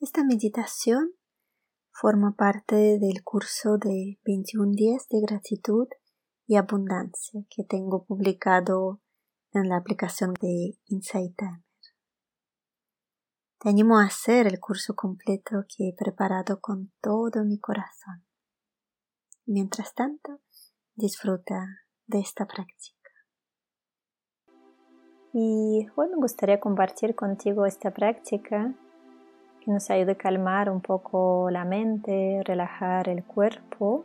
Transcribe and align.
Esta 0.00 0.24
meditación 0.24 1.12
forma 1.92 2.34
parte 2.36 2.98
del 2.98 3.22
curso 3.22 3.78
de 3.78 4.18
21 4.24 4.72
días 4.72 5.06
de 5.08 5.20
gratitud 5.20 5.86
y 6.46 6.56
abundancia 6.56 7.42
que 7.48 7.62
tengo 7.62 8.04
publicado 8.04 9.00
en 9.52 9.68
la 9.68 9.76
aplicación 9.76 10.34
de 10.40 10.76
Insight 10.86 11.36
Timer. 11.36 11.62
Te 13.60 13.68
animo 13.68 13.98
a 13.98 14.06
hacer 14.06 14.48
el 14.48 14.58
curso 14.58 14.94
completo 14.94 15.64
que 15.68 15.88
he 15.88 15.94
preparado 15.96 16.60
con 16.60 16.92
todo 17.00 17.44
mi 17.44 17.60
corazón. 17.60 18.26
Mientras 19.46 19.94
tanto, 19.94 20.40
disfruta 20.96 21.66
de 22.06 22.18
esta 22.18 22.46
práctica. 22.46 23.10
Y 25.32 25.86
hoy 25.96 26.08
me 26.08 26.16
gustaría 26.16 26.60
compartir 26.60 27.14
contigo 27.14 27.64
esta 27.64 27.92
práctica 27.92 28.74
que 29.64 29.70
nos 29.70 29.90
ayude 29.90 30.12
a 30.12 30.14
calmar 30.16 30.68
un 30.68 30.80
poco 30.80 31.48
la 31.50 31.64
mente, 31.64 32.42
relajar 32.44 33.08
el 33.08 33.24
cuerpo 33.24 34.04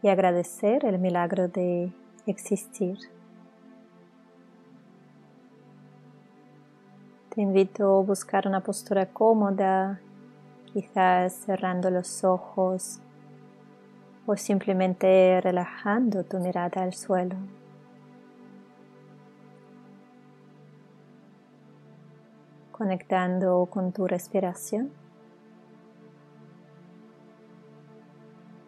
y 0.00 0.08
agradecer 0.08 0.84
el 0.84 0.98
milagro 0.98 1.48
de 1.48 1.90
existir. 2.26 2.98
Te 7.34 7.42
invito 7.42 7.98
a 7.98 8.02
buscar 8.02 8.46
una 8.46 8.60
postura 8.60 9.06
cómoda, 9.06 10.00
quizás 10.72 11.32
cerrando 11.32 11.90
los 11.90 12.22
ojos 12.22 13.00
o 14.26 14.36
simplemente 14.36 15.40
relajando 15.40 16.22
tu 16.22 16.38
mirada 16.38 16.82
al 16.82 16.94
suelo. 16.94 17.36
Conectando 22.78 23.66
con 23.66 23.90
tu 23.90 24.06
respiración, 24.06 24.92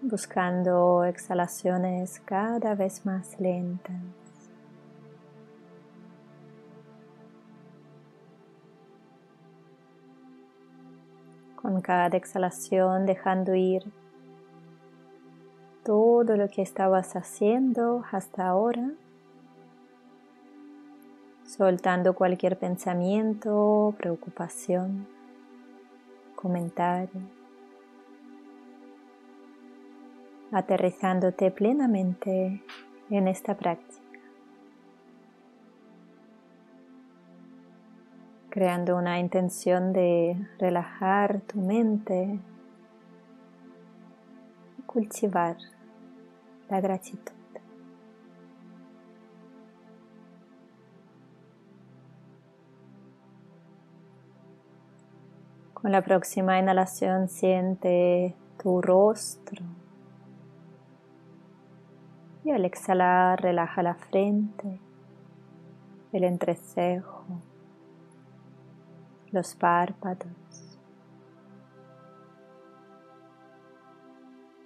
buscando 0.02 1.04
exhalaciones 1.04 2.18
cada 2.18 2.74
vez 2.74 3.06
más 3.06 3.38
lentas. 3.38 3.94
Con 11.54 11.80
cada 11.80 12.16
exhalación 12.16 13.06
dejando 13.06 13.54
ir 13.54 13.84
todo 15.84 16.36
lo 16.36 16.48
que 16.48 16.62
estabas 16.62 17.14
haciendo 17.14 18.02
hasta 18.10 18.48
ahora 18.48 18.90
soltando 21.60 22.14
cualquier 22.14 22.58
pensamiento, 22.58 23.94
preocupación, 23.98 25.06
comentario, 26.34 27.20
aterrizándote 30.52 31.50
plenamente 31.50 32.64
en 33.10 33.28
esta 33.28 33.58
práctica, 33.58 34.00
creando 38.48 38.96
una 38.96 39.18
intención 39.18 39.92
de 39.92 40.38
relajar 40.58 41.42
tu 41.42 41.60
mente 41.60 42.40
y 44.78 44.82
cultivar 44.84 45.58
la 46.70 46.80
gratitud. 46.80 47.39
Con 55.80 55.92
la 55.92 56.02
próxima 56.02 56.58
inhalación 56.58 57.28
siente 57.28 58.36
tu 58.62 58.82
rostro. 58.82 59.64
Y 62.44 62.50
al 62.50 62.66
exhalar 62.66 63.40
relaja 63.40 63.82
la 63.82 63.94
frente, 63.94 64.78
el 66.12 66.24
entrecejo, 66.24 67.24
los 69.30 69.54
párpados. 69.54 70.78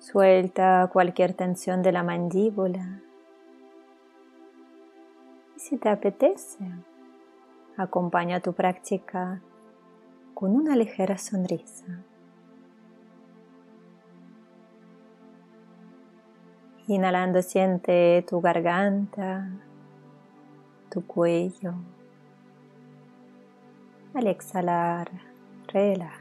Suelta 0.00 0.91
cualquier 0.93 1.34
tensión 1.34 1.83
de 1.83 1.93
la 1.93 2.03
mandíbula. 2.03 3.00
Y 5.56 5.60
si 5.60 5.77
te 5.77 5.89
apetece, 5.89 6.69
acompaña 7.77 8.41
tu 8.41 8.53
práctica 8.53 9.41
con 10.34 10.55
una 10.55 10.75
ligera 10.75 11.17
sonrisa. 11.17 12.03
Inhalando 16.87 17.41
siente 17.41 18.25
tu 18.28 18.41
garganta, 18.43 19.49
tu 20.91 21.06
cuello. 21.06 21.75
Al 24.12 24.27
exhalar, 24.27 25.11
relaja. 25.69 26.21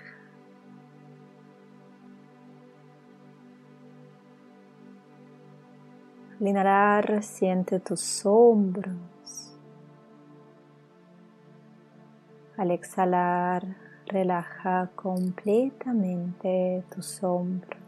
Al 6.40 6.48
inhalar 6.48 7.24
siente 7.24 7.80
tus 7.82 8.26
hombros. 8.26 9.58
Al 12.56 12.72
exhalar, 12.72 13.93
relaja 14.14 14.90
completamente 14.96 16.84
tus 16.94 17.24
hombros. 17.24 17.82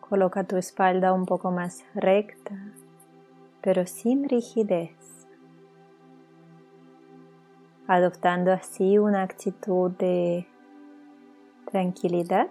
Coloca 0.00 0.44
tu 0.44 0.56
espalda 0.56 1.12
un 1.12 1.26
poco 1.26 1.50
más 1.50 1.84
recta, 1.94 2.54
pero 3.60 3.86
sin 3.86 4.28
rigidez, 4.28 4.96
adoptando 7.86 8.50
así 8.52 8.96
una 8.96 9.22
actitud 9.22 9.90
de 9.90 10.48
tranquilidad 11.70 12.48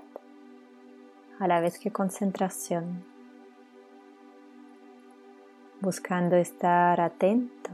a 1.40 1.48
la 1.48 1.60
vez 1.60 1.80
que 1.80 1.92
concentración 1.92 3.13
buscando 5.84 6.38
estar 6.38 7.02
atento 7.02 7.70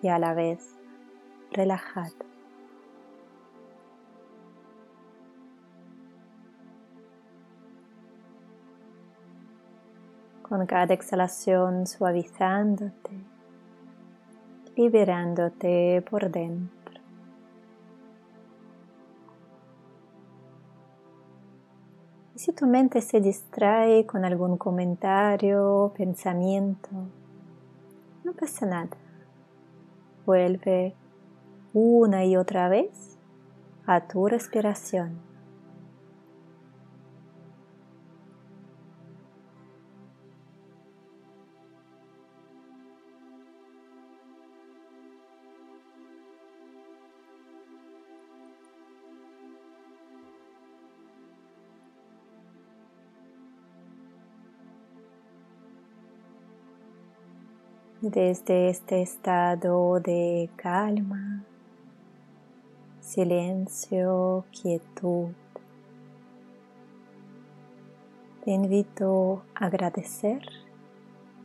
y 0.00 0.08
a 0.08 0.18
la 0.18 0.32
vez 0.32 0.66
relajado. 1.52 2.24
Con 10.42 10.64
cada 10.64 10.94
exhalación 10.94 11.86
suavizándote, 11.86 13.12
liberándote 14.74 16.02
por 16.08 16.30
dentro. 16.30 16.83
Si 22.44 22.52
tu 22.52 22.66
mente 22.66 23.00
se 23.00 23.22
distrae 23.22 24.04
con 24.04 24.26
algún 24.26 24.58
comentario, 24.58 25.94
pensamiento, 25.96 26.90
no 28.22 28.34
pasa 28.34 28.66
nada. 28.66 28.90
Vuelve 30.26 30.94
una 31.72 32.26
y 32.26 32.36
otra 32.36 32.68
vez 32.68 33.16
a 33.86 34.06
tu 34.06 34.28
respiración. 34.28 35.18
Desde 58.10 58.68
este 58.68 59.00
estado 59.00 59.98
de 59.98 60.50
calma, 60.56 61.42
silencio, 63.00 64.44
quietud. 64.50 65.30
Te 68.44 68.50
invito 68.50 69.42
a 69.54 69.66
agradecer 69.66 70.42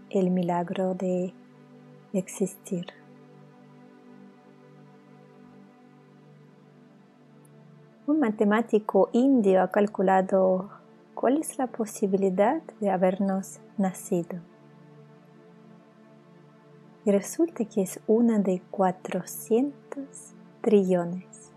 el 0.09 0.31
milagro 0.31 0.95
de 0.95 1.33
existir. 2.11 2.88
Un 8.06 8.19
matemático 8.19 9.09
indio 9.13 9.61
ha 9.61 9.71
calculado 9.71 10.69
cuál 11.13 11.38
es 11.38 11.57
la 11.57 11.67
posibilidad 11.67 12.61
de 12.81 12.89
habernos 12.89 13.61
nacido 13.77 14.39
resulta 17.11 17.65
que 17.65 17.81
es 17.81 18.00
una 18.07 18.39
de 18.39 18.61
400 18.71 20.33
trillones, 20.61 21.51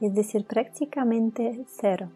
es 0.00 0.14
decir, 0.14 0.44
prácticamente 0.44 1.64
cero. 1.66 2.10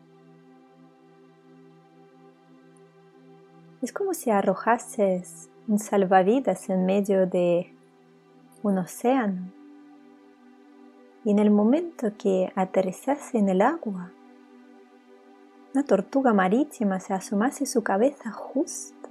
Es 3.83 3.93
como 3.93 4.15
si 4.15 4.31
arrojases 4.31 5.51
un 5.69 5.79
salvavidas 5.79 6.69
en 6.71 6.87
medio 6.87 7.27
de 7.27 7.73
un 8.63 8.79
océano 8.79 9.53
y 11.25 11.31
en 11.31 11.39
el 11.39 11.51
momento 11.51 12.13
que 12.19 12.53
aterrizase 12.55 13.39
en 13.39 13.49
el 13.49 13.63
agua, 13.63 14.13
una 15.75 15.85
tortuga 15.85 16.33
marítima 16.33 17.01
se 17.01 17.15
asomase 17.15 17.67
su 17.67 17.83
cabeza 17.83 18.31
justo 18.31 19.04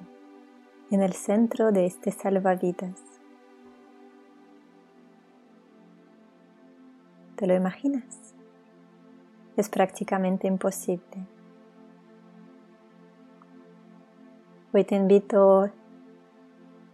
en 0.91 1.01
el 1.01 1.13
centro 1.13 1.71
de 1.71 1.85
este 1.85 2.11
salvavidas. 2.11 2.99
¿Te 7.35 7.47
lo 7.47 7.55
imaginas? 7.55 8.35
Es 9.57 9.69
prácticamente 9.69 10.47
imposible. 10.47 11.27
Hoy 14.71 14.83
te 14.83 14.95
invito 14.95 15.69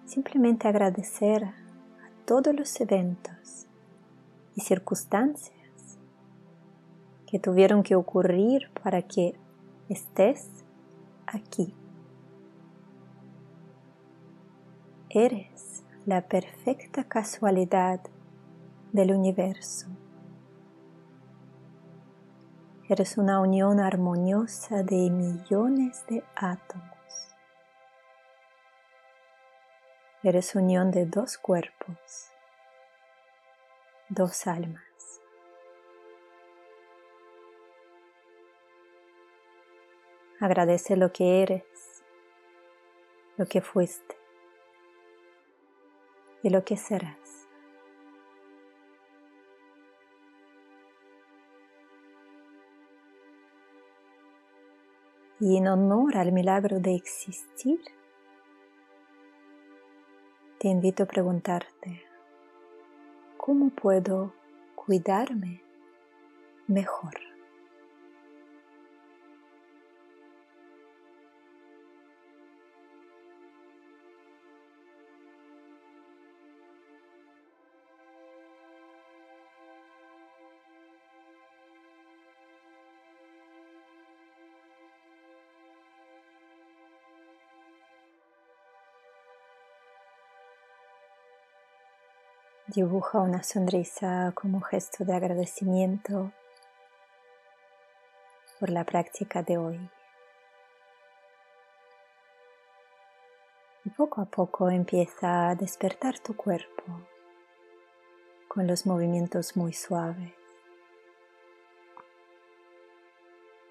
simplemente 0.05 0.67
a 0.67 0.71
agradecer 0.71 1.45
a 1.45 1.55
todos 2.25 2.53
los 2.53 2.81
eventos 2.81 3.67
y 4.55 4.61
circunstancias 4.61 5.53
que 7.25 7.39
tuvieron 7.39 7.83
que 7.83 7.95
ocurrir 7.95 8.69
para 8.83 9.03
que 9.03 9.35
estés 9.87 10.49
aquí. 11.27 11.73
Eres 15.21 15.83
la 16.05 16.21
perfecta 16.21 17.03
casualidad 17.03 17.99
del 18.93 19.11
universo. 19.11 19.87
Eres 22.87 23.17
una 23.17 23.41
unión 23.41 23.81
armoniosa 23.81 24.81
de 24.81 25.09
millones 25.09 26.05
de 26.07 26.23
átomos. 26.37 27.35
Eres 30.23 30.55
unión 30.55 30.89
de 30.89 31.05
dos 31.05 31.37
cuerpos, 31.37 32.29
dos 34.07 34.47
almas. 34.47 34.85
Agradece 40.39 40.95
lo 40.95 41.11
que 41.11 41.41
eres, 41.41 41.65
lo 43.35 43.45
que 43.45 43.59
fuiste 43.59 44.18
y 46.43 46.49
lo 46.49 46.63
que 46.63 46.77
serás. 46.77 47.47
Y 55.39 55.57
en 55.57 55.67
honor 55.67 56.17
al 56.17 56.31
milagro 56.31 56.79
de 56.79 56.95
existir, 56.95 57.79
te 60.59 60.67
invito 60.67 61.03
a 61.03 61.05
preguntarte, 61.05 62.03
¿cómo 63.37 63.69
puedo 63.69 64.33
cuidarme 64.75 65.63
mejor? 66.67 67.38
Dibuja 92.75 93.17
una 93.17 93.41
sonrisa 93.41 94.31
como 94.35 94.61
gesto 94.61 95.03
de 95.03 95.15
agradecimiento 95.15 96.31
por 98.59 98.69
la 98.69 98.83
práctica 98.83 99.41
de 99.41 99.57
hoy. 99.57 99.89
Y 103.85 103.89
poco 103.89 104.21
a 104.21 104.25
poco 104.25 104.69
empieza 104.69 105.49
a 105.49 105.55
despertar 105.55 106.19
tu 106.19 106.35
cuerpo 106.35 106.83
con 108.47 108.67
los 108.67 108.85
movimientos 108.85 109.57
muy 109.57 109.73
suaves. 109.73 110.35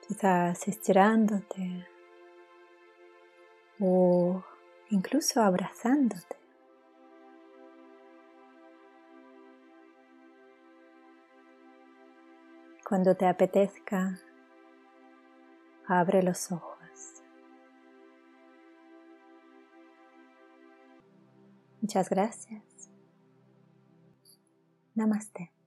Quizás 0.09 0.67
estirándote 0.67 1.87
o 3.79 4.43
incluso 4.91 5.41
abrazándote. 5.41 6.38
Cuando 12.89 13.15
te 13.15 13.27
apetezca, 13.27 14.19
abre 15.87 16.23
los 16.23 16.51
ojos. 16.51 16.79
Muchas 21.83 22.09
gracias. 22.09 22.89
Namaste. 24.95 25.58